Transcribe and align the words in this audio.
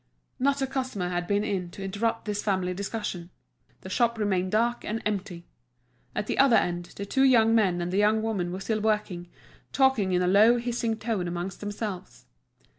Not 0.39 0.63
a 0.63 0.65
customer 0.65 1.09
had 1.09 1.27
been 1.27 1.43
in 1.43 1.69
to 1.69 1.83
interrupt 1.83 2.25
this 2.25 2.41
family 2.41 2.73
discussion; 2.73 3.29
the 3.81 3.89
shop 3.91 4.17
remained 4.17 4.51
dark 4.51 4.83
and 4.83 4.99
empty. 5.05 5.45
At 6.15 6.25
the 6.25 6.39
other 6.39 6.55
end, 6.55 6.85
the 6.95 7.05
two 7.05 7.21
young 7.23 7.53
men 7.53 7.79
and 7.81 7.91
the 7.93 7.97
young 7.99 8.23
women 8.23 8.51
were 8.51 8.61
still 8.61 8.81
working, 8.81 9.29
talking 9.71 10.11
in 10.11 10.23
a 10.23 10.27
low 10.27 10.57
hissing 10.57 10.97
tone 10.97 11.27
amongst 11.27 11.59
themselves. 11.59 12.25